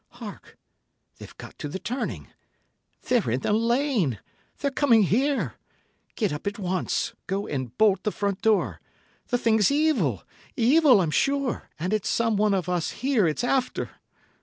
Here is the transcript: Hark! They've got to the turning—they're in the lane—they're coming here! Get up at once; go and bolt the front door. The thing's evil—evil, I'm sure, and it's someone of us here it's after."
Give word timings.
Hark! 0.13 0.57
They've 1.19 1.37
got 1.37 1.59
to 1.59 1.69
the 1.69 1.77
turning—they're 1.77 3.29
in 3.29 3.41
the 3.41 3.53
lane—they're 3.53 4.71
coming 4.71 5.03
here! 5.03 5.53
Get 6.15 6.33
up 6.33 6.47
at 6.47 6.57
once; 6.57 7.13
go 7.27 7.45
and 7.45 7.77
bolt 7.77 8.01
the 8.01 8.11
front 8.11 8.41
door. 8.41 8.81
The 9.27 9.37
thing's 9.37 9.69
evil—evil, 9.71 11.01
I'm 11.01 11.11
sure, 11.11 11.69
and 11.77 11.93
it's 11.93 12.09
someone 12.09 12.55
of 12.55 12.67
us 12.67 12.89
here 13.05 13.27
it's 13.27 13.43
after." 13.43 13.91